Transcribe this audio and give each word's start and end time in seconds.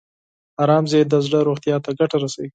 ارام 0.63 0.85
ذهن 0.91 1.07
د 1.09 1.15
زړه 1.25 1.39
روغتیا 1.49 1.75
ته 1.85 1.89
ګټه 1.99 2.17
رسوي. 2.23 2.49